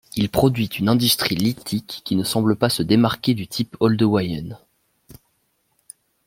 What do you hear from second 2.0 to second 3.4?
qui ne semble pas se démarquer